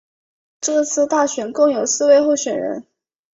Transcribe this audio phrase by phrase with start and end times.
[0.59, 2.87] 这次大选共有四位候选人。